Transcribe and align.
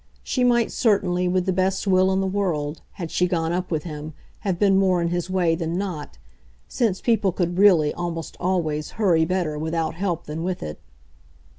She 0.23 0.43
might 0.43 0.71
certainly, 0.71 1.27
with 1.27 1.45
the 1.45 1.53
best 1.53 1.85
will 1.85 2.11
in 2.11 2.21
the 2.21 2.25
world, 2.25 2.81
had 2.93 3.11
she 3.11 3.27
gone 3.27 3.53
up 3.53 3.69
with 3.69 3.83
him, 3.83 4.15
have 4.39 4.57
been 4.57 4.79
more 4.79 4.99
in 4.99 5.09
his 5.09 5.29
way 5.29 5.53
than 5.53 5.77
not, 5.77 6.17
since 6.67 6.99
people 6.99 7.31
could 7.31 7.59
really, 7.59 7.93
almost 7.93 8.35
always, 8.39 8.89
hurry 8.97 9.25
better 9.25 9.59
without 9.59 9.93
help 9.93 10.25
than 10.25 10.41
with 10.41 10.63
it. 10.63 10.79